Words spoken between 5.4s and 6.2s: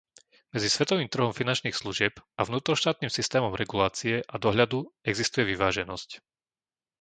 vyváženosť.